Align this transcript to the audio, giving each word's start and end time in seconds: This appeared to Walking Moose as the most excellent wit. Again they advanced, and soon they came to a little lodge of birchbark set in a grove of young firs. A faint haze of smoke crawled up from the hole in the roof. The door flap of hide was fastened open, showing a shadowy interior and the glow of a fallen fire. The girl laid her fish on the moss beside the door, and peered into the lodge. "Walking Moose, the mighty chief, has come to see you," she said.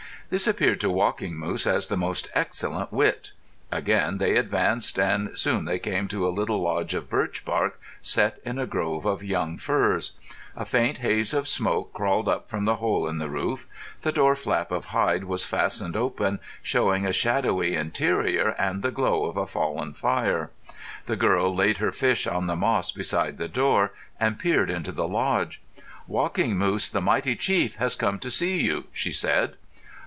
This 0.31 0.47
appeared 0.47 0.79
to 0.79 0.89
Walking 0.89 1.35
Moose 1.35 1.67
as 1.67 1.87
the 1.89 1.97
most 1.97 2.29
excellent 2.33 2.89
wit. 2.93 3.33
Again 3.69 4.17
they 4.17 4.37
advanced, 4.37 4.97
and 4.97 5.37
soon 5.37 5.65
they 5.65 5.77
came 5.77 6.07
to 6.07 6.25
a 6.25 6.31
little 6.31 6.61
lodge 6.61 6.93
of 6.93 7.09
birchbark 7.09 7.77
set 8.01 8.39
in 8.45 8.57
a 8.57 8.65
grove 8.65 9.03
of 9.05 9.25
young 9.25 9.57
firs. 9.57 10.13
A 10.55 10.63
faint 10.63 10.99
haze 10.99 11.33
of 11.33 11.49
smoke 11.49 11.91
crawled 11.91 12.29
up 12.29 12.49
from 12.49 12.63
the 12.63 12.77
hole 12.77 13.09
in 13.09 13.17
the 13.17 13.27
roof. 13.29 13.67
The 14.03 14.13
door 14.13 14.37
flap 14.37 14.71
of 14.71 14.85
hide 14.85 15.25
was 15.25 15.43
fastened 15.43 15.97
open, 15.97 16.39
showing 16.63 17.05
a 17.05 17.11
shadowy 17.11 17.75
interior 17.75 18.51
and 18.57 18.81
the 18.83 18.91
glow 18.91 19.25
of 19.25 19.35
a 19.35 19.45
fallen 19.45 19.91
fire. 19.93 20.49
The 21.07 21.17
girl 21.17 21.53
laid 21.53 21.79
her 21.79 21.91
fish 21.91 22.25
on 22.25 22.47
the 22.47 22.55
moss 22.55 22.93
beside 22.93 23.37
the 23.37 23.49
door, 23.49 23.91
and 24.17 24.39
peered 24.39 24.69
into 24.69 24.93
the 24.93 25.09
lodge. 25.09 25.61
"Walking 26.07 26.57
Moose, 26.57 26.87
the 26.87 27.01
mighty 27.01 27.35
chief, 27.35 27.75
has 27.75 27.97
come 27.97 28.17
to 28.19 28.31
see 28.31 28.61
you," 28.63 28.85
she 28.93 29.11
said. 29.11 29.57